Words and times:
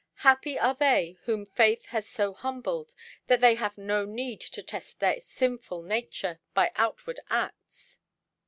Happy 0.25 0.57
are 0.57 0.73
they 0.73 1.15
whom 1.25 1.45
faith 1.45 1.85
has 1.85 2.07
so 2.09 2.33
humbled 2.33 2.95
that 3.27 3.39
they 3.39 3.53
have 3.53 3.77
no 3.77 4.03
need 4.03 4.41
to 4.41 4.63
test 4.63 4.99
their 4.99 5.21
sinful 5.21 5.83
nature 5.83 6.39
by 6.55 6.71
outward 6.75 7.19
acts." 7.29 7.99